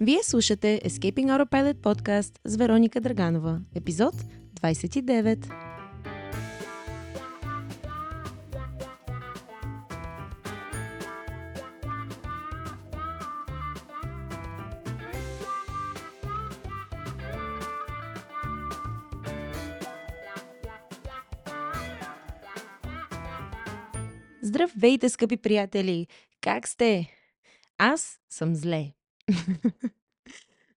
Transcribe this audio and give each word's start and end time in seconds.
Вие 0.00 0.22
слушате 0.22 0.80
Escaping 0.84 1.26
Autopilot 1.26 1.80
подкаст 1.80 2.40
с 2.44 2.56
Вероника 2.56 3.00
Драганова, 3.00 3.60
епизод 3.74 4.14
29. 4.60 5.52
Здравейте, 24.42 25.08
скъпи 25.08 25.36
приятели! 25.36 26.06
Как 26.40 26.68
сте? 26.68 27.10
Аз 27.78 28.18
съм 28.30 28.54
зле. 28.54 28.95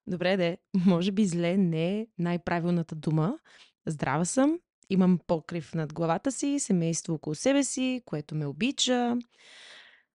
Добре, 0.08 0.38
де, 0.38 0.58
може 0.86 1.12
би 1.12 1.26
зле 1.26 1.57
не 1.57 2.00
е 2.00 2.07
най-правилната 2.18 2.96
дума. 2.96 3.40
Здрава 3.86 4.26
съм, 4.26 4.60
имам 4.90 5.20
покрив 5.28 5.74
над 5.74 5.94
главата 5.94 6.32
си, 6.32 6.60
семейство 6.60 7.14
около 7.14 7.36
себе 7.36 7.64
си, 7.64 8.02
което 8.06 8.36
ме 8.36 8.46
обича, 8.46 9.18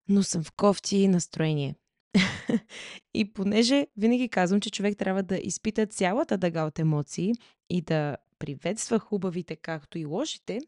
но 0.09 0.23
съм 0.23 0.43
в 0.43 0.51
кофти 0.51 1.07
настроение. 1.07 1.75
и 3.13 3.33
понеже 3.33 3.87
винаги 3.97 4.29
казвам, 4.29 4.61
че 4.61 4.69
човек 4.69 4.97
трябва 4.97 5.23
да 5.23 5.37
изпита 5.37 5.85
цялата 5.85 6.37
дъга 6.37 6.65
от 6.65 6.79
емоции 6.79 7.33
и 7.69 7.81
да 7.81 8.17
приветства 8.39 8.99
хубавите, 8.99 9.55
както 9.55 9.97
и 9.97 10.05
лошите, 10.05 10.59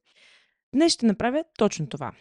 днес 0.73 0.93
ще 0.93 1.05
направя 1.05 1.43
точно 1.57 1.87
това. 1.87 2.11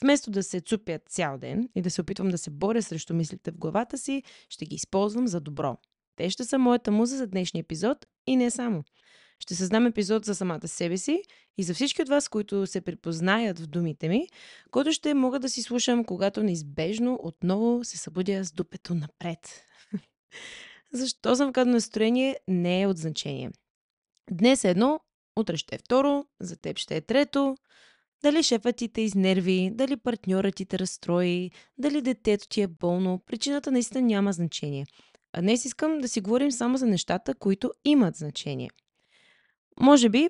Вместо 0.00 0.30
да 0.30 0.42
се 0.42 0.60
цупя 0.60 0.98
цял 0.98 1.38
ден 1.38 1.68
и 1.74 1.82
да 1.82 1.90
се 1.90 2.00
опитвам 2.00 2.28
да 2.28 2.38
се 2.38 2.50
боря 2.50 2.82
срещу 2.82 3.14
мислите 3.14 3.50
в 3.50 3.58
главата 3.58 3.98
си, 3.98 4.22
ще 4.48 4.64
ги 4.64 4.74
използвам 4.74 5.28
за 5.28 5.40
добро. 5.40 5.76
Те 6.16 6.30
ще 6.30 6.44
са 6.44 6.58
моята 6.58 6.90
муза 6.90 7.16
за 7.16 7.26
днешния 7.26 7.60
епизод 7.60 8.06
и 8.26 8.36
не 8.36 8.50
само. 8.50 8.84
Ще 9.38 9.54
създам 9.54 9.86
епизод 9.86 10.24
за 10.24 10.34
самата 10.34 10.68
себе 10.68 10.96
си 10.96 11.22
и 11.58 11.62
за 11.62 11.74
всички 11.74 12.02
от 12.02 12.08
вас, 12.08 12.28
които 12.28 12.66
се 12.66 12.80
припознаят 12.80 13.58
в 13.58 13.66
думите 13.66 14.08
ми, 14.08 14.28
който 14.70 14.92
ще 14.92 15.14
мога 15.14 15.38
да 15.38 15.48
си 15.48 15.62
слушам, 15.62 16.04
когато 16.04 16.42
неизбежно 16.42 17.18
отново 17.22 17.84
се 17.84 17.98
събудя 17.98 18.44
с 18.44 18.52
дупето 18.52 18.94
напред. 18.94 19.64
Защо 20.92 21.36
съм 21.36 21.52
в 21.52 21.64
настроение 21.64 22.36
не 22.48 22.82
е 22.82 22.86
от 22.86 22.98
значение. 22.98 23.50
Днес 24.30 24.64
е 24.64 24.70
едно, 24.70 25.00
утре 25.36 25.56
ще 25.56 25.74
е 25.74 25.78
второ, 25.78 26.24
за 26.40 26.56
теб 26.56 26.78
ще 26.78 26.96
е 26.96 27.00
трето, 27.00 27.56
дали 28.22 28.42
шефът 28.42 28.76
ти 28.76 28.88
те 28.88 29.00
изнерви, 29.00 29.70
дали 29.74 29.96
партньорът 29.96 30.54
ти 30.54 30.64
те 30.64 30.78
разстрои, 30.78 31.50
дали 31.78 32.02
детето 32.02 32.48
ти 32.48 32.60
е 32.60 32.66
болно, 32.66 33.20
причината 33.26 33.70
наистина 33.72 34.02
няма 34.02 34.32
значение. 34.32 34.86
А 35.32 35.40
днес 35.42 35.64
искам 35.64 35.98
да 35.98 36.08
си 36.08 36.20
говорим 36.20 36.52
само 36.52 36.76
за 36.76 36.86
нещата, 36.86 37.34
които 37.34 37.72
имат 37.84 38.16
значение. 38.16 38.70
Може 39.80 40.08
би, 40.08 40.28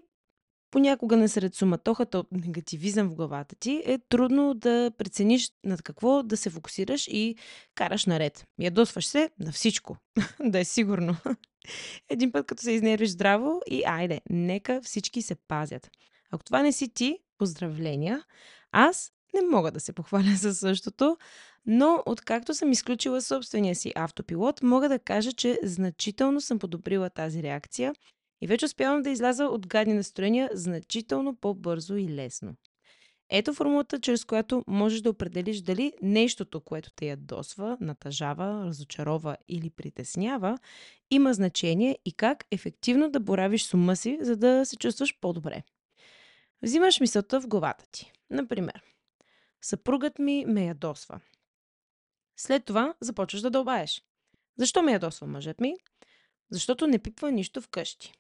понякога 0.71 1.17
насред 1.17 1.55
суматохата 1.55 2.19
от 2.19 2.33
негативизъм 2.33 3.09
в 3.09 3.15
главата 3.15 3.57
ти 3.57 3.83
е 3.87 3.99
трудно 3.99 4.55
да 4.55 4.91
прецениш 4.99 5.53
над 5.65 5.83
какво 5.83 6.23
да 6.23 6.37
се 6.37 6.51
фокусираш 6.51 7.09
и 7.09 7.37
караш 7.75 8.07
наред. 8.07 8.47
Ядосваш 8.61 9.07
се 9.07 9.31
на 9.39 9.53
всичко. 9.53 9.97
да 10.41 10.59
е 10.59 10.65
сигурно. 10.65 11.17
Един 12.09 12.33
път 12.33 12.47
като 12.47 12.63
се 12.63 12.73
изнервиш 12.73 13.09
здраво 13.09 13.61
и 13.71 13.83
айде, 13.87 14.21
нека 14.31 14.83
всички 14.83 15.23
се 15.23 15.35
пазят. 15.35 15.91
Ако 16.31 16.45
това 16.45 16.63
не 16.63 16.73
си 16.73 16.89
ти, 16.89 17.19
Поздравления! 17.43 18.25
Аз 18.73 19.13
не 19.35 19.49
мога 19.49 19.71
да 19.71 19.81
се 19.81 19.93
похваля 19.93 20.35
за 20.37 20.55
същото, 20.55 21.17
но 21.67 22.03
откакто 22.07 22.55
съм 22.55 22.73
изключила 22.73 23.23
собствения 23.23 23.75
си 23.75 23.93
автопилот, 23.97 24.63
мога 24.63 24.89
да 24.89 24.99
кажа, 24.99 25.33
че 25.33 25.59
значително 25.63 26.41
съм 26.41 26.59
подобрила 26.59 27.11
тази 27.11 27.43
реакция 27.43 27.95
и 28.43 28.47
вече 28.47 28.65
успявам 28.65 29.03
да 29.03 29.11
изляза 29.11 29.45
от 29.45 29.67
гадни 29.67 29.95
настроения 29.95 30.51
значително 30.55 31.37
по-бързо 31.37 31.97
и 31.97 32.09
лесно. 32.09 32.55
Ето 33.31 33.55
формулата, 33.55 34.01
чрез 34.01 34.25
която 34.25 34.65
можеш 34.67 35.01
да 35.01 35.11
определиш 35.11 35.61
дали 35.61 35.93
нещото, 36.03 36.61
което 36.61 36.91
те 36.97 37.07
ядосва, 37.07 37.77
натъжава, 37.81 38.65
разочарова 38.67 39.37
или 39.49 39.71
притеснява, 39.71 40.59
има 41.11 41.35
значение 41.35 41.99
и 42.05 42.13
как 42.13 42.45
ефективно 42.51 43.11
да 43.11 43.21
боравиш 43.21 43.65
с 43.65 43.75
ума 43.75 43.97
си, 43.97 44.19
за 44.21 44.37
да 44.37 44.65
се 44.65 44.77
чувстваш 44.77 45.19
по-добре. 45.21 45.63
Взимаш 46.63 47.01
мисълта 47.01 47.41
в 47.41 47.49
главата 47.49 47.87
ти. 47.93 48.13
Например, 48.31 48.83
съпругът 49.63 50.19
ми 50.19 50.45
ме 50.47 50.65
ядосва. 50.65 51.21
След 52.37 52.65
това 52.65 52.95
започваш 53.01 53.43
да 53.43 53.51
дълбаеш. 53.51 54.03
Защо 54.59 54.83
ме 54.83 54.93
ядосва 54.93 55.27
мъжът 55.27 55.61
ми? 55.61 55.77
Защото 56.51 56.87
не 56.87 56.99
пипва 56.99 57.33
нищо 57.33 57.61
вкъщи. 57.61 58.13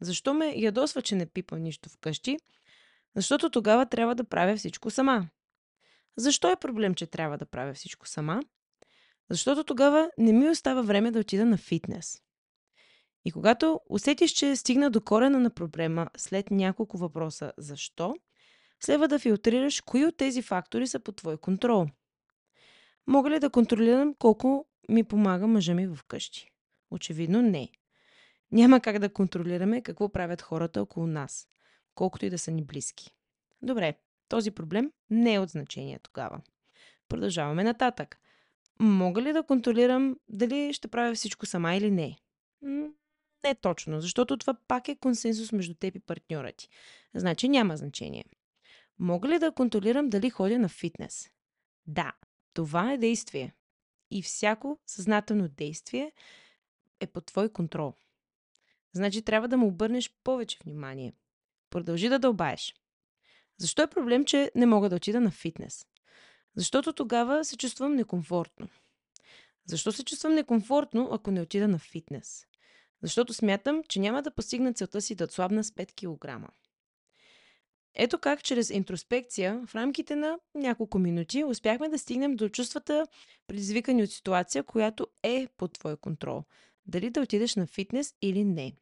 Защо 0.00 0.34
ме 0.34 0.54
ядосва, 0.56 1.02
че 1.02 1.14
не 1.14 1.26
пипва 1.26 1.58
нищо 1.58 1.88
вкъщи? 1.88 2.38
Защото 3.16 3.50
тогава 3.50 3.86
трябва 3.86 4.14
да 4.14 4.24
правя 4.24 4.56
всичко 4.56 4.90
сама. 4.90 5.28
Защо 6.16 6.50
е 6.50 6.56
проблем, 6.56 6.94
че 6.94 7.06
трябва 7.06 7.38
да 7.38 7.46
правя 7.46 7.74
всичко 7.74 8.08
сама? 8.08 8.42
Защото 9.30 9.64
тогава 9.64 10.10
не 10.18 10.32
ми 10.32 10.48
остава 10.48 10.82
време 10.82 11.10
да 11.10 11.18
отида 11.18 11.44
на 11.44 11.56
фитнес. 11.56 12.22
И 13.24 13.32
когато 13.32 13.80
усетиш, 13.88 14.30
че 14.30 14.56
стигна 14.56 14.90
до 14.90 15.00
корена 15.00 15.40
на 15.40 15.50
проблема 15.50 16.10
след 16.16 16.50
няколко 16.50 16.98
въпроса 16.98 17.52
защо, 17.58 18.14
следва 18.80 19.08
да 19.08 19.18
филтрираш 19.18 19.80
кои 19.80 20.06
от 20.06 20.16
тези 20.16 20.42
фактори 20.42 20.86
са 20.86 21.00
под 21.00 21.16
твой 21.16 21.36
контрол. 21.36 21.86
Мога 23.06 23.30
ли 23.30 23.38
да 23.38 23.50
контролирам 23.50 24.14
колко 24.14 24.66
ми 24.88 25.04
помага 25.04 25.46
мъжа 25.46 25.74
ми 25.74 25.96
вкъщи? 25.96 26.50
Очевидно 26.90 27.42
не. 27.42 27.68
Няма 28.52 28.80
как 28.80 28.98
да 28.98 29.12
контролираме 29.12 29.82
какво 29.82 30.08
правят 30.08 30.42
хората 30.42 30.82
около 30.82 31.06
нас, 31.06 31.48
колкото 31.94 32.26
и 32.26 32.30
да 32.30 32.38
са 32.38 32.50
ни 32.50 32.64
близки. 32.64 33.14
Добре, 33.62 33.94
този 34.28 34.50
проблем 34.50 34.92
не 35.10 35.34
е 35.34 35.38
от 35.38 35.48
значение 35.48 35.98
тогава. 36.02 36.40
Продължаваме 37.08 37.64
нататък. 37.64 38.18
Мога 38.80 39.22
ли 39.22 39.32
да 39.32 39.42
контролирам 39.42 40.16
дали 40.28 40.72
ще 40.72 40.88
правя 40.88 41.14
всичко 41.14 41.46
сама 41.46 41.74
или 41.74 41.90
не? 41.90 42.16
Не 43.44 43.54
точно, 43.54 44.00
защото 44.00 44.36
това 44.36 44.54
пак 44.68 44.88
е 44.88 44.96
консенсус 44.96 45.52
между 45.52 45.74
теб 45.74 45.96
и 45.96 46.00
партньора 46.00 46.52
ти. 46.52 46.68
Значи 47.14 47.48
няма 47.48 47.76
значение. 47.76 48.24
Мога 48.98 49.28
ли 49.28 49.38
да 49.38 49.52
контролирам 49.52 50.10
дали 50.10 50.30
ходя 50.30 50.58
на 50.58 50.68
фитнес? 50.68 51.30
Да, 51.86 52.12
това 52.54 52.92
е 52.92 52.98
действие. 52.98 53.54
И 54.10 54.22
всяко 54.22 54.78
съзнателно 54.86 55.48
действие 55.48 56.12
е 57.00 57.06
под 57.06 57.26
твой 57.26 57.48
контрол. 57.48 57.94
Значи 58.92 59.22
трябва 59.22 59.48
да 59.48 59.56
му 59.56 59.66
обърнеш 59.66 60.14
повече 60.24 60.58
внимание. 60.64 61.12
Продължи 61.70 62.08
да 62.08 62.18
дълбаеш. 62.18 62.74
Защо 63.56 63.82
е 63.82 63.90
проблем, 63.90 64.24
че 64.24 64.50
не 64.54 64.66
мога 64.66 64.88
да 64.88 64.96
отида 64.96 65.20
на 65.20 65.30
фитнес? 65.30 65.86
Защото 66.56 66.92
тогава 66.92 67.44
се 67.44 67.56
чувствам 67.56 67.94
некомфортно. 67.94 68.68
Защо 69.64 69.92
се 69.92 70.04
чувствам 70.04 70.34
некомфортно, 70.34 71.08
ако 71.12 71.30
не 71.30 71.40
отида 71.40 71.68
на 71.68 71.78
фитнес? 71.78 72.46
Защото 73.02 73.34
смятам, 73.34 73.82
че 73.88 74.00
няма 74.00 74.22
да 74.22 74.30
постигна 74.30 74.72
целта 74.72 75.00
си 75.00 75.14
да 75.14 75.24
отслабна 75.24 75.64
с 75.64 75.70
5 75.70 76.18
кг. 76.18 76.50
Ето 77.94 78.18
как 78.18 78.42
чрез 78.42 78.70
интроспекция 78.70 79.62
в 79.66 79.74
рамките 79.74 80.16
на 80.16 80.38
няколко 80.54 80.98
минути 80.98 81.44
успяхме 81.44 81.88
да 81.88 81.98
стигнем 81.98 82.36
до 82.36 82.48
чувствата, 82.48 83.06
предизвикани 83.46 84.02
от 84.02 84.10
ситуация, 84.10 84.62
която 84.62 85.06
е 85.22 85.48
под 85.56 85.72
твой 85.72 85.96
контрол. 85.96 86.44
Дали 86.86 87.10
да 87.10 87.20
отидеш 87.20 87.56
на 87.56 87.66
фитнес 87.66 88.14
или 88.22 88.44
не. 88.44 88.72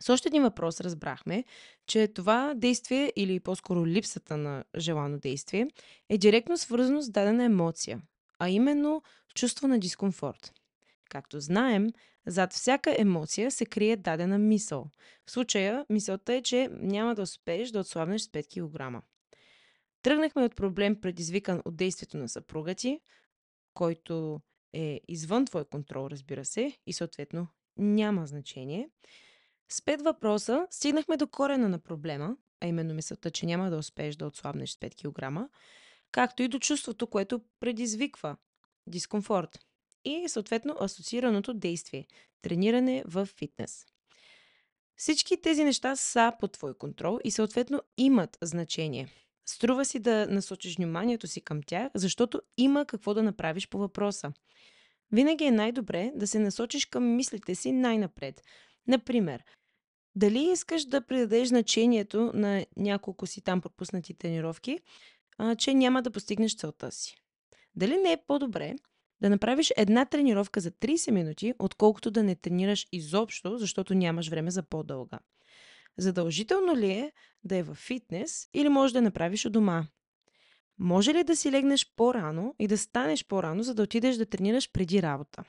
С 0.00 0.08
още 0.08 0.28
един 0.28 0.42
въпрос 0.42 0.80
разбрахме, 0.80 1.44
че 1.86 2.08
това 2.08 2.54
действие 2.54 3.12
или 3.16 3.40
по-скоро 3.40 3.86
липсата 3.86 4.36
на 4.36 4.64
желано 4.76 5.18
действие 5.18 5.68
е 6.08 6.18
директно 6.18 6.56
свързано 6.56 7.02
с 7.02 7.10
дадена 7.10 7.44
емоция, 7.44 8.02
а 8.38 8.48
именно 8.48 9.02
чувство 9.34 9.68
на 9.68 9.78
дискомфорт. 9.78 10.52
Както 11.10 11.40
знаем, 11.40 11.92
зад 12.26 12.52
всяка 12.52 12.96
емоция 12.98 13.50
се 13.50 13.66
крие 13.66 13.96
дадена 13.96 14.38
мисъл. 14.38 14.90
В 15.26 15.30
случая 15.30 15.86
мисълта 15.88 16.34
е, 16.34 16.42
че 16.42 16.68
няма 16.72 17.14
да 17.14 17.22
успееш 17.22 17.70
да 17.70 17.80
отслабнеш 17.80 18.22
с 18.22 18.28
5 18.28 19.00
кг. 19.00 19.04
Тръгнахме 20.02 20.44
от 20.44 20.56
проблем, 20.56 21.00
предизвикан 21.00 21.62
от 21.64 21.76
действието 21.76 22.16
на 22.16 22.28
съпруга 22.28 22.74
ти, 22.74 23.00
който 23.74 24.40
е 24.72 25.00
извън 25.08 25.44
твой 25.44 25.64
контрол, 25.64 26.08
разбира 26.10 26.44
се, 26.44 26.78
и 26.86 26.92
съответно 26.92 27.48
няма 27.76 28.26
значение. 28.26 28.90
С 29.68 29.82
пет 29.84 30.02
въпроса 30.02 30.66
стигнахме 30.70 31.16
до 31.16 31.26
корена 31.26 31.68
на 31.68 31.78
проблема, 31.78 32.36
а 32.60 32.66
именно 32.66 32.94
мисълта, 32.94 33.30
че 33.30 33.46
няма 33.46 33.70
да 33.70 33.76
успееш 33.76 34.16
да 34.16 34.26
отслабнеш 34.26 34.70
с 34.70 34.76
5 34.76 35.44
кг, 35.44 35.50
както 36.12 36.42
и 36.42 36.48
до 36.48 36.58
чувството, 36.58 37.06
което 37.06 37.40
предизвиква 37.60 38.36
дискомфорт 38.86 39.58
и 40.04 40.28
съответно 40.28 40.76
асоциираното 40.80 41.54
действие– 41.54 42.06
трениране 42.42 43.04
в 43.06 43.26
фитнес. 43.26 43.86
Всички 44.96 45.40
тези 45.40 45.64
неща 45.64 45.96
са 45.96 46.32
под 46.40 46.52
твой 46.52 46.74
контрол 46.74 47.18
и 47.24 47.30
съответно 47.30 47.82
имат 47.96 48.38
значение. 48.42 49.08
Струва 49.46 49.84
си 49.84 49.98
да 49.98 50.26
насочиш 50.26 50.76
вниманието 50.76 51.26
си 51.26 51.40
към 51.40 51.62
тях, 51.62 51.90
защото 51.94 52.42
има 52.56 52.86
какво 52.86 53.14
да 53.14 53.22
направиш 53.22 53.68
по 53.68 53.78
въпроса. 53.78 54.32
винаги 55.12 55.44
е 55.44 55.50
най-добре 55.50 56.12
да 56.14 56.26
се 56.26 56.38
насочиш 56.38 56.86
към 56.86 57.16
мислите 57.16 57.54
си 57.54 57.72
най-напред. 57.72 58.42
Например, 58.86 59.44
дали 60.14 60.50
искаш 60.52 60.84
да 60.84 61.06
придадеш 61.06 61.48
значението 61.48 62.30
на 62.34 62.66
няколко 62.76 63.26
си 63.26 63.40
там 63.40 63.60
пропуснати 63.60 64.14
тренировки, 64.14 64.78
че 65.58 65.74
няма 65.74 66.02
да 66.02 66.10
постигнеш 66.10 66.56
целта 66.56 66.92
си? 66.92 67.16
Дали 67.74 67.96
не 67.96 68.12
е 68.12 68.22
по-добре 68.26 68.74
да 69.22 69.30
направиш 69.30 69.72
една 69.76 70.04
тренировка 70.04 70.60
за 70.60 70.70
30 70.70 71.10
минути, 71.10 71.54
отколкото 71.58 72.10
да 72.10 72.22
не 72.22 72.34
тренираш 72.34 72.86
изобщо, 72.92 73.58
защото 73.58 73.94
нямаш 73.94 74.28
време 74.28 74.50
за 74.50 74.62
по-дълга? 74.62 75.18
Задължително 75.98 76.76
ли 76.76 76.90
е 76.90 77.12
да 77.44 77.56
е 77.56 77.62
във 77.62 77.76
фитнес 77.76 78.48
или 78.54 78.68
можеш 78.68 78.92
да 78.92 79.02
направиш 79.02 79.46
у 79.46 79.50
дома? 79.50 79.86
Може 80.78 81.14
ли 81.14 81.24
да 81.24 81.36
си 81.36 81.52
легнеш 81.52 81.92
по-рано 81.96 82.54
и 82.58 82.66
да 82.66 82.78
станеш 82.78 83.24
по-рано, 83.24 83.62
за 83.62 83.74
да 83.74 83.82
отидеш 83.82 84.16
да 84.16 84.26
тренираш 84.26 84.72
преди 84.72 85.02
работа? 85.02 85.44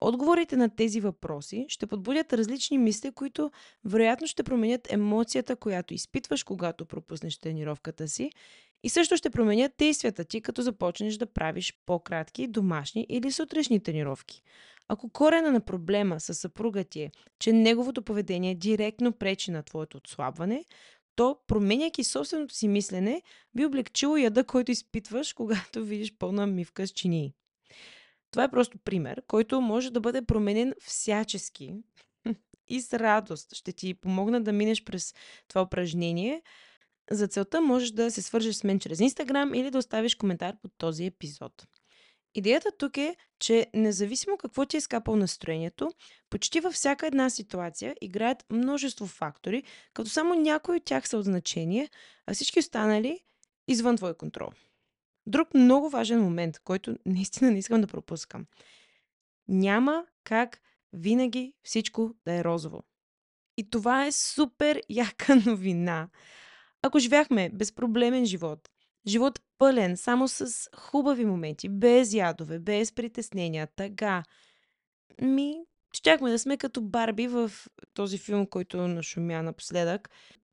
Отговорите 0.00 0.56
на 0.56 0.76
тези 0.76 1.00
въпроси 1.00 1.66
ще 1.68 1.86
подбудят 1.86 2.32
различни 2.32 2.78
мисли, 2.78 3.12
които 3.12 3.50
вероятно 3.84 4.26
ще 4.26 4.42
променят 4.42 4.92
емоцията, 4.92 5.56
която 5.56 5.94
изпитваш, 5.94 6.42
когато 6.42 6.86
пропуснеш 6.86 7.38
тренировката 7.38 8.08
си 8.08 8.30
и 8.82 8.88
също 8.88 9.16
ще 9.16 9.30
променят 9.30 9.72
действията 9.78 10.24
ти, 10.24 10.40
като 10.40 10.62
започнеш 10.62 11.16
да 11.16 11.26
правиш 11.26 11.74
по-кратки 11.86 12.46
домашни 12.46 13.06
или 13.08 13.32
сутрешни 13.32 13.82
тренировки. 13.82 14.42
Ако 14.88 15.08
корена 15.08 15.52
на 15.52 15.60
проблема 15.60 16.20
с 16.20 16.34
съпруга 16.34 16.84
ти 16.84 17.00
е, 17.00 17.10
че 17.38 17.52
неговото 17.52 18.02
поведение 18.02 18.54
директно 18.54 19.12
пречи 19.12 19.50
на 19.50 19.62
твоето 19.62 19.96
отслабване, 19.96 20.64
то, 21.16 21.38
променяйки 21.46 22.04
собственото 22.04 22.54
си 22.54 22.68
мислене, 22.68 23.22
би 23.54 23.64
облегчило 23.64 24.16
яда, 24.16 24.44
който 24.44 24.70
изпитваш, 24.70 25.32
когато 25.32 25.84
видиш 25.84 26.12
пълна 26.18 26.46
мивка 26.46 26.86
с 26.86 26.90
чинии. 26.90 27.34
Това 28.30 28.44
е 28.44 28.50
просто 28.50 28.78
пример, 28.78 29.22
който 29.26 29.60
може 29.60 29.92
да 29.92 30.00
бъде 30.00 30.22
променен 30.22 30.74
всячески 30.80 31.74
и 32.68 32.80
с 32.80 32.98
радост. 32.98 33.54
Ще 33.54 33.72
ти 33.72 33.94
помогна 33.94 34.42
да 34.42 34.52
минеш 34.52 34.84
през 34.84 35.14
това 35.48 35.62
упражнение. 35.62 36.42
За 37.12 37.28
целта 37.28 37.60
можеш 37.60 37.90
да 37.90 38.10
се 38.10 38.22
свържеш 38.22 38.54
с 38.54 38.64
мен 38.64 38.80
чрез 38.80 39.00
Инстаграм 39.00 39.54
или 39.54 39.70
да 39.70 39.78
оставиш 39.78 40.14
коментар 40.14 40.56
под 40.62 40.72
този 40.78 41.06
епизод. 41.06 41.66
Идеята 42.34 42.68
тук 42.78 42.96
е, 42.96 43.16
че 43.38 43.66
независимо 43.74 44.36
какво 44.36 44.66
ти 44.66 44.76
е 44.76 44.80
скапал 44.80 45.16
настроението, 45.16 45.92
почти 46.30 46.60
във 46.60 46.74
всяка 46.74 47.06
една 47.06 47.30
ситуация 47.30 47.96
играят 48.00 48.44
множество 48.50 49.06
фактори, 49.06 49.62
като 49.94 50.10
само 50.10 50.34
някои 50.34 50.76
от 50.76 50.84
тях 50.84 51.08
са 51.08 51.18
от 51.18 51.24
значение, 51.24 51.88
а 52.26 52.34
всички 52.34 52.58
останали 52.58 53.20
извън 53.68 53.96
твой 53.96 54.14
контрол. 54.14 54.48
Друг 55.26 55.54
много 55.54 55.88
важен 55.88 56.20
момент, 56.20 56.58
който 56.58 56.96
наистина 57.06 57.50
не 57.50 57.58
искам 57.58 57.80
да 57.80 57.86
пропускам. 57.86 58.46
Няма 59.48 60.06
как 60.24 60.60
винаги 60.92 61.54
всичко 61.62 62.14
да 62.26 62.32
е 62.32 62.44
розово. 62.44 62.82
И 63.56 63.70
това 63.70 64.06
е 64.06 64.12
супер 64.12 64.82
яка 64.88 65.36
новина. 65.46 66.08
Ако 66.82 66.98
живяхме 66.98 67.50
безпроблемен 67.54 68.24
живот, 68.24 68.68
живот 69.06 69.40
пълен 69.58 69.96
само 69.96 70.28
с 70.28 70.68
хубави 70.76 71.24
моменти, 71.24 71.68
без 71.68 72.12
ядове, 72.12 72.58
без 72.58 72.92
притеснения, 72.92 73.68
тъга, 73.76 74.22
ми, 75.22 75.56
щяхме 75.92 76.30
да 76.30 76.38
сме 76.38 76.56
като 76.56 76.80
Барби 76.80 77.26
в 77.26 77.52
този 77.94 78.18
филм, 78.18 78.46
който 78.46 78.88
нашумя 78.88 79.42
напоследък. 79.42 80.10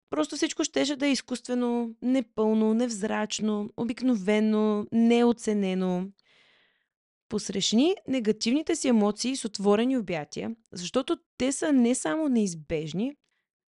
Просто 0.09 0.35
всичко 0.35 0.63
щеше 0.63 0.95
да 0.95 1.07
е 1.07 1.11
изкуствено, 1.11 1.95
непълно, 2.01 2.73
невзрачно, 2.73 3.69
обикновено, 3.77 4.85
неоценено. 4.91 6.07
Посрещни 7.29 7.95
негативните 8.07 8.75
си 8.75 8.87
емоции 8.87 9.35
с 9.35 9.45
отворени 9.45 9.97
обятия, 9.97 10.55
защото 10.71 11.17
те 11.37 11.51
са 11.51 11.73
не 11.73 11.95
само 11.95 12.29
неизбежни, 12.29 13.15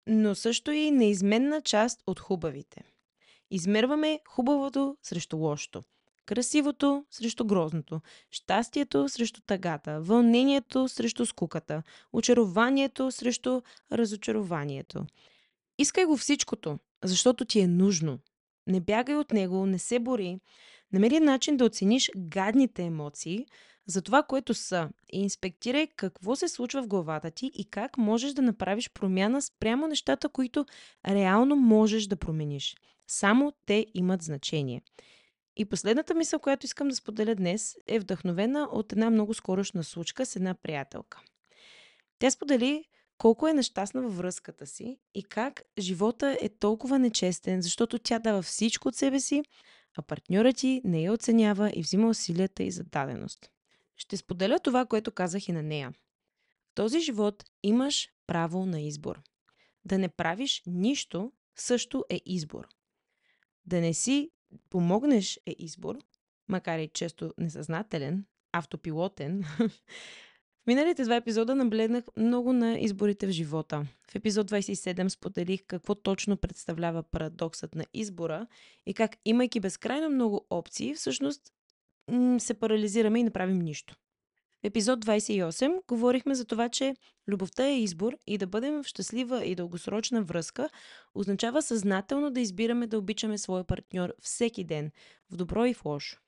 но 0.09 0.35
също 0.35 0.71
и 0.71 0.91
неизменна 0.91 1.63
част 1.63 2.03
от 2.07 2.21
хубавите. 2.21 2.85
Измерваме 3.51 4.21
хубавото 4.29 4.97
срещу 5.03 5.37
лошото, 5.37 5.83
красивото 6.27 7.05
срещу 7.11 7.45
грозното, 7.45 8.01
щастието 8.31 9.09
срещу 9.09 9.41
тъгата, 9.41 10.01
вълнението 10.01 10.89
срещу 10.89 11.27
скуката, 11.27 11.83
очарованието 12.13 13.11
срещу 13.11 13.61
разочарованието. 13.93 15.07
Искай 15.79 16.05
го 16.05 16.17
всичкото, 16.17 16.79
защото 17.05 17.45
ти 17.45 17.61
е 17.61 17.67
нужно. 17.67 18.19
Не 18.67 18.81
бягай 18.81 19.17
от 19.17 19.33
него, 19.33 19.67
не 19.67 19.79
се 19.79 19.99
бори. 19.99 20.41
Намери 20.93 21.21
начин 21.21 21.57
да 21.57 21.65
оцениш 21.65 22.11
гадните 22.17 22.83
емоции 22.83 23.47
за 23.89 24.03
това, 24.03 24.23
което 24.23 24.55
са 24.55 24.89
и 25.13 25.21
инспектирай 25.21 25.87
какво 25.87 26.37
се 26.37 26.49
случва 26.49 26.83
в 26.83 26.89
главата 26.89 27.31
ти 27.31 27.51
и 27.55 27.65
как 27.65 27.99
можеш 27.99 28.33
да 28.33 28.43
направиш 28.43 28.91
промяна 28.91 29.43
спрямо 29.43 29.87
нещата, 29.87 30.29
които 30.29 30.67
реално 31.09 31.57
можеш 31.57 32.07
да 32.07 32.17
промениш. 32.17 32.77
Само 33.07 33.53
те 33.67 33.87
имат 33.95 34.23
значение. 34.23 34.83
И 35.57 35.65
последната 35.65 36.15
мисъл, 36.15 36.41
която 36.41 36.67
искам 36.67 36.89
да 36.89 36.97
споделя 36.97 37.35
днес, 37.35 37.77
е 37.87 37.99
вдъхновена 37.99 38.69
от 38.73 38.93
една 38.93 39.11
много 39.11 39.35
скорошна 39.35 39.85
случка 39.85 40.27
с 40.27 40.37
една 40.37 40.55
приятелка. 40.55 41.21
Тя 42.19 42.31
сподели 42.31 42.85
колко 43.19 43.49
е 43.49 43.53
нещастна 43.53 44.03
във 44.03 44.17
връзката 44.17 44.67
си 44.67 44.99
и 45.15 45.23
как 45.23 45.63
живота 45.79 46.39
е 46.41 46.49
толкова 46.49 46.99
нечестен, 46.99 47.63
защото 47.63 47.99
тя 47.99 48.19
дава 48.19 48.43
всичко 48.43 48.89
от 48.89 48.95
себе 48.95 49.21
си, 49.21 49.43
а 49.97 50.03
партньорът 50.03 50.57
ти 50.57 50.81
не 50.85 51.03
я 51.03 51.13
оценява 51.13 51.73
и 51.75 51.83
взима 51.83 52.09
усилията 52.09 52.63
и 52.63 52.71
за 52.71 52.85
даденост. 52.85 53.51
Ще 53.99 54.17
споделя 54.17 54.59
това, 54.59 54.87
което 54.87 55.13
казах 55.13 55.49
и 55.49 55.53
на 55.53 55.63
нея. 55.63 55.93
В 56.71 56.75
този 56.75 57.01
живот 57.01 57.45
имаш 57.63 58.09
право 58.27 58.67
на 58.67 58.81
избор. 58.81 59.23
Да 59.85 59.99
не 59.99 60.09
правиш 60.09 60.63
нищо 60.67 61.33
също 61.57 62.05
е 62.11 62.21
избор. 62.27 62.69
Да 63.67 63.81
не 63.81 63.95
си 63.95 64.31
помогнеш 64.71 65.41
е 65.47 65.55
избор, 65.59 65.99
макар 66.49 66.79
и 66.79 66.89
често 66.89 67.35
несъзнателен, 67.39 68.27
автопилотен, 68.53 69.45
миналите 70.67 71.05
два 71.05 71.17
епизода 71.17 71.55
наблегнах 71.55 72.05
много 72.17 72.53
на 72.53 72.79
изборите 72.79 73.27
в 73.27 73.31
живота. 73.31 73.87
В 74.11 74.15
епизод 74.15 74.51
27 74.51 75.09
споделих 75.09 75.63
какво 75.67 75.95
точно 75.95 76.37
представлява 76.37 77.03
парадоксът 77.03 77.75
на 77.75 77.85
избора 77.95 78.47
и 78.87 78.95
как, 78.95 79.17
имайки 79.25 79.61
безкрайно 79.61 80.11
много 80.11 80.47
опции, 80.51 80.95
всъщност 80.95 81.53
се 82.39 82.55
парализираме 82.55 83.21
и 83.21 83.23
не 83.23 83.31
правим 83.31 83.59
нищо. 83.59 83.97
В 84.63 84.65
епизод 84.65 85.05
28 85.05 85.81
говорихме 85.89 86.35
за 86.35 86.45
това, 86.45 86.69
че 86.69 86.95
любовта 87.29 87.67
е 87.67 87.81
избор 87.81 88.17
и 88.27 88.39
да 88.39 88.47
бъдем 88.47 88.83
в 88.83 88.87
щастлива 88.87 89.45
и 89.45 89.55
дългосрочна 89.55 90.23
връзка 90.23 90.69
означава 91.15 91.63
съзнателно 91.63 92.31
да 92.31 92.41
избираме 92.41 92.87
да 92.87 92.99
обичаме 92.99 93.39
своя 93.39 93.65
партньор 93.65 94.15
всеки 94.21 94.65
ден, 94.65 94.91
в 95.31 95.37
добро 95.37 95.65
и 95.65 95.75
в 95.75 95.85
лошо. 95.85 96.21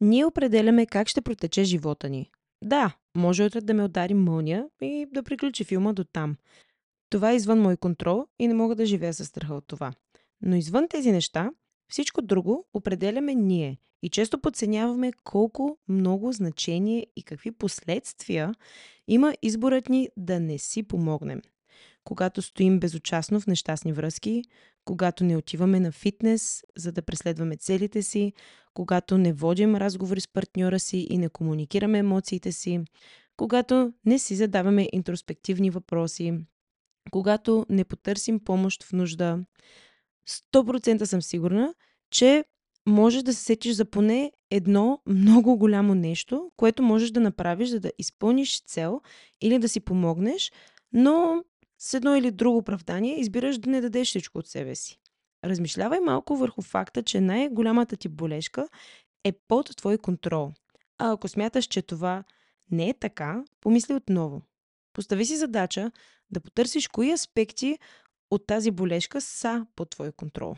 Ние 0.00 0.24
определяме 0.24 0.86
как 0.86 1.08
ще 1.08 1.20
протече 1.20 1.64
живота 1.64 2.08
ни. 2.08 2.30
Да, 2.62 2.96
може 3.16 3.44
утре 3.44 3.60
да 3.60 3.74
ме 3.74 3.84
удари 3.84 4.14
мълния 4.14 4.66
и 4.82 5.06
да 5.12 5.22
приключи 5.22 5.64
филма 5.64 5.92
до 5.92 6.04
там. 6.04 6.36
Това 7.10 7.30
е 7.30 7.36
извън 7.36 7.60
мой 7.60 7.76
контрол 7.76 8.26
и 8.38 8.48
не 8.48 8.54
мога 8.54 8.74
да 8.74 8.86
живея 8.86 9.14
със 9.14 9.28
страха 9.28 9.54
от 9.54 9.66
това. 9.66 9.92
Но 10.42 10.56
извън 10.56 10.88
тези 10.88 11.12
неща, 11.12 11.50
всичко 11.88 12.22
друго 12.22 12.66
определяме 12.74 13.34
ние 13.34 13.78
и 14.02 14.08
често 14.08 14.40
подценяваме 14.40 15.12
колко 15.24 15.78
много 15.88 16.32
значение 16.32 17.06
и 17.16 17.22
какви 17.22 17.50
последствия 17.50 18.54
има 19.08 19.34
изборът 19.42 19.88
ни 19.88 20.08
да 20.16 20.40
не 20.40 20.58
си 20.58 20.82
помогнем. 20.82 21.42
Когато 22.04 22.42
стоим 22.42 22.80
безучастно 22.80 23.40
в 23.40 23.46
нещастни 23.46 23.92
връзки, 23.92 24.42
когато 24.84 25.24
не 25.24 25.36
отиваме 25.36 25.80
на 25.80 25.92
фитнес, 25.92 26.64
за 26.76 26.92
да 26.92 27.02
преследваме 27.02 27.56
целите 27.56 28.02
си, 28.02 28.32
когато 28.74 29.18
не 29.18 29.32
водим 29.32 29.76
разговори 29.76 30.20
с 30.20 30.28
партньора 30.28 30.80
си 30.80 31.06
и 31.10 31.18
не 31.18 31.28
комуникираме 31.28 31.98
емоциите 31.98 32.52
си, 32.52 32.80
когато 33.36 33.92
не 34.06 34.18
си 34.18 34.34
задаваме 34.34 34.88
интроспективни 34.92 35.70
въпроси, 35.70 36.38
когато 37.10 37.66
не 37.68 37.84
потърсим 37.84 38.40
помощ 38.40 38.82
в 38.82 38.92
нужда, 38.92 39.44
100% 40.28 41.04
съм 41.04 41.22
сигурна, 41.22 41.74
че 42.10 42.44
можеш 42.86 43.22
да 43.22 43.34
се 43.34 43.44
сетиш 43.44 43.72
за 43.72 43.84
поне 43.84 44.32
едно 44.50 45.00
много 45.06 45.56
голямо 45.56 45.94
нещо, 45.94 46.50
което 46.56 46.82
можеш 46.82 47.10
да 47.10 47.20
направиш, 47.20 47.68
за 47.68 47.80
да 47.80 47.92
изпълниш 47.98 48.62
цел 48.62 49.00
или 49.40 49.58
да 49.58 49.68
си 49.68 49.80
помогнеш, 49.80 50.52
но 50.92 51.44
с 51.78 51.94
едно 51.94 52.16
или 52.16 52.30
друго 52.30 52.58
оправдание 52.58 53.20
избираш 53.20 53.58
да 53.58 53.70
не 53.70 53.80
дадеш 53.80 54.08
всичко 54.08 54.38
от 54.38 54.46
себе 54.46 54.74
си. 54.74 54.98
Размишлявай 55.44 56.00
малко 56.00 56.36
върху 56.36 56.62
факта, 56.62 57.02
че 57.02 57.20
най-голямата 57.20 57.96
ти 57.96 58.08
болешка 58.08 58.68
е 59.24 59.32
под 59.32 59.76
твой 59.76 59.98
контрол. 59.98 60.52
А 60.98 61.12
ако 61.12 61.28
смяташ, 61.28 61.64
че 61.64 61.82
това 61.82 62.24
не 62.70 62.88
е 62.88 62.94
така, 62.94 63.44
помисли 63.60 63.94
отново. 63.94 64.42
Постави 64.92 65.26
си 65.26 65.36
задача 65.36 65.90
да 66.30 66.40
потърсиш 66.40 66.88
кои 66.88 67.12
аспекти 67.12 67.78
от 68.34 68.46
тази 68.46 68.70
болешка 68.70 69.20
са 69.20 69.66
под 69.76 69.90
твой 69.90 70.12
контрол. 70.12 70.56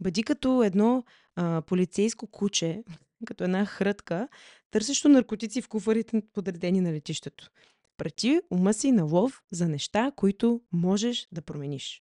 Бъди 0.00 0.22
като 0.22 0.62
едно 0.62 1.04
а, 1.36 1.62
полицейско 1.62 2.26
куче, 2.26 2.84
като 3.26 3.44
една 3.44 3.64
хрътка, 3.64 4.28
търсещо 4.70 5.08
наркотици 5.08 5.62
в 5.62 5.68
куфарите 5.68 6.22
подредени 6.32 6.80
на 6.80 6.92
летището. 6.92 7.50
Прати 7.96 8.40
ума 8.50 8.74
си 8.74 8.92
на 8.92 9.04
лов 9.04 9.42
за 9.52 9.68
неща, 9.68 10.12
които 10.16 10.60
можеш 10.72 11.28
да 11.32 11.42
промениш. 11.42 12.02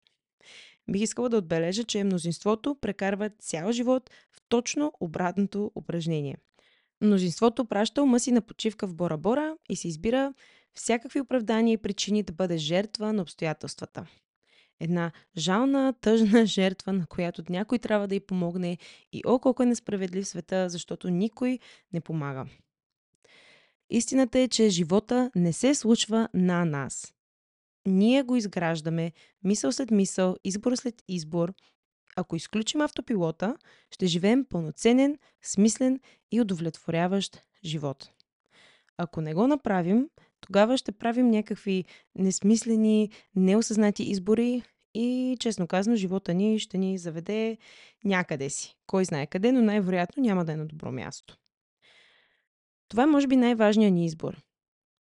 Бих 0.90 1.02
искала 1.02 1.28
да 1.28 1.36
отбележа, 1.36 1.84
че 1.84 2.04
мнозинството 2.04 2.76
прекарва 2.80 3.30
цял 3.38 3.72
живот 3.72 4.10
в 4.32 4.40
точно 4.48 4.92
обратното 5.00 5.72
упражнение. 5.74 6.36
Мнозинството 7.00 7.64
праща 7.64 8.02
ума 8.02 8.20
си 8.20 8.32
на 8.32 8.40
почивка 8.40 8.86
в 8.86 8.94
Бора-Бора 8.94 9.54
и 9.68 9.76
се 9.76 9.88
избира 9.88 10.34
всякакви 10.74 11.20
оправдания 11.20 11.72
и 11.72 11.78
причини 11.78 12.22
да 12.22 12.32
бъде 12.32 12.56
жертва 12.56 13.12
на 13.12 13.22
обстоятелствата. 13.22 14.06
Една 14.80 15.12
жална, 15.36 15.94
тъжна 16.00 16.46
жертва, 16.46 16.92
на 16.92 17.06
която 17.06 17.42
някой 17.48 17.78
трябва 17.78 18.08
да 18.08 18.14
й 18.14 18.20
помогне 18.20 18.78
и 19.12 19.22
о 19.26 19.38
колко 19.38 19.62
е 19.62 19.66
несправедлив 19.66 20.28
света, 20.28 20.68
защото 20.68 21.10
никой 21.10 21.58
не 21.92 22.00
помага. 22.00 22.46
Истината 23.90 24.38
е, 24.38 24.48
че 24.48 24.68
живота 24.68 25.30
не 25.36 25.52
се 25.52 25.74
случва 25.74 26.28
на 26.34 26.64
нас. 26.64 27.14
Ние 27.86 28.22
го 28.22 28.36
изграждаме 28.36 29.12
мисъл 29.44 29.72
след 29.72 29.90
мисъл, 29.90 30.36
избор 30.44 30.74
след 30.74 31.02
избор. 31.08 31.54
Ако 32.16 32.36
изключим 32.36 32.80
автопилота, 32.80 33.56
ще 33.90 34.06
живеем 34.06 34.44
пълноценен, 34.44 35.18
смислен 35.42 36.00
и 36.32 36.40
удовлетворяващ 36.40 37.42
живот. 37.64 38.10
Ако 38.98 39.20
не 39.20 39.34
го 39.34 39.46
направим, 39.46 40.08
тогава 40.40 40.78
ще 40.78 40.92
правим 40.92 41.30
някакви 41.30 41.84
несмислени, 42.14 43.10
неосъзнати 43.34 44.02
избори 44.02 44.62
и, 44.94 45.36
честно 45.40 45.66
казано, 45.66 45.96
живота 45.96 46.34
ни 46.34 46.58
ще 46.58 46.78
ни 46.78 46.98
заведе 46.98 47.58
някъде 48.04 48.50
си. 48.50 48.76
Кой 48.86 49.04
знае 49.04 49.26
къде, 49.26 49.52
но 49.52 49.62
най-вероятно 49.62 50.22
няма 50.22 50.44
да 50.44 50.52
е 50.52 50.56
на 50.56 50.66
добро 50.66 50.92
място. 50.92 51.38
Това 52.88 53.02
е, 53.02 53.06
може 53.06 53.26
би, 53.26 53.36
най-важният 53.36 53.94
ни 53.94 54.04
избор. 54.04 54.42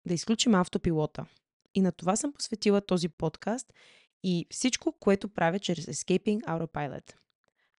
Да 0.06 0.14
изключим 0.14 0.54
автопилота. 0.54 1.26
И 1.74 1.80
на 1.80 1.92
това 1.92 2.16
съм 2.16 2.32
посветила 2.32 2.80
този 2.80 3.08
подкаст 3.08 3.72
и 4.24 4.46
всичко, 4.50 4.92
което 4.92 5.28
правя 5.28 5.58
чрез 5.58 5.86
Escaping 5.86 6.40
Autopilot. 6.40 7.14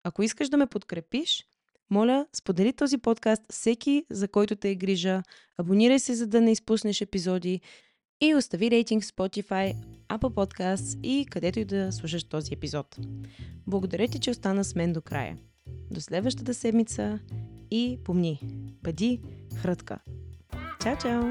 Ако 0.03 0.23
искаш 0.23 0.49
да 0.49 0.57
ме 0.57 0.67
подкрепиш, 0.67 1.45
моля, 1.89 2.25
сподели 2.33 2.73
този 2.73 2.97
подкаст 2.97 3.41
всеки, 3.51 4.05
за 4.09 4.27
който 4.27 4.55
те 4.55 4.69
е 4.69 4.75
грижа, 4.75 5.23
абонирай 5.57 5.99
се, 5.99 6.15
за 6.15 6.27
да 6.27 6.41
не 6.41 6.51
изпуснеш 6.51 7.01
епизоди 7.01 7.61
и 8.21 8.35
остави 8.35 8.71
рейтинг 8.71 9.03
в 9.03 9.07
Spotify, 9.07 9.75
Apple 10.09 10.33
Podcasts 10.33 11.01
и 11.03 11.25
където 11.25 11.59
и 11.59 11.65
да 11.65 11.91
слушаш 11.91 12.23
този 12.23 12.53
епизод. 12.53 12.97
Благодаря 13.67 14.07
ти, 14.07 14.19
че 14.19 14.31
остана 14.31 14.63
с 14.63 14.75
мен 14.75 14.93
до 14.93 15.01
края. 15.01 15.37
До 15.91 16.01
следващата 16.01 16.53
седмица 16.53 17.19
и 17.71 17.99
помни, 18.03 18.41
бъди 18.83 19.21
хрътка. 19.61 19.99
Чао, 20.83 20.97
чао! 20.97 21.23